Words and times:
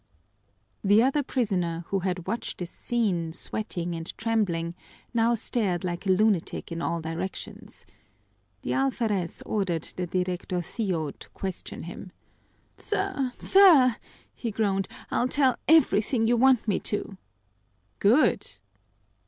The 0.83 1.03
other 1.03 1.21
prisoner, 1.21 1.85
who 1.89 1.99
had 1.99 2.25
watched 2.25 2.57
this 2.57 2.71
scene, 2.71 3.33
sweating 3.33 3.93
and 3.93 4.11
trembling, 4.17 4.73
now 5.13 5.35
stared 5.35 5.83
like 5.83 6.07
a 6.07 6.11
lunatic 6.11 6.71
in 6.71 6.81
all 6.81 7.01
directions. 7.01 7.85
The 8.63 8.71
alferez 8.73 9.43
ordered 9.45 9.83
the 9.83 10.07
directorcillo 10.07 11.11
to 11.19 11.29
question 11.35 11.83
him. 11.83 12.11
"Sir, 12.79 13.31
sir," 13.37 13.97
he 14.33 14.49
groaned, 14.49 14.87
"I'll 15.11 15.27
tell 15.27 15.55
everything 15.67 16.27
you 16.27 16.35
want 16.35 16.67
me 16.67 16.79
to." 16.79 17.15
"Good! 17.99 18.53